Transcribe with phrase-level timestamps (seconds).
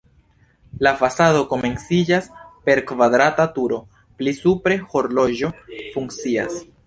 [0.85, 2.29] La fasado komenciĝas
[2.69, 3.79] per kvadrata turo,
[4.21, 5.53] pli supre horloĝo
[5.97, 6.59] funkcias.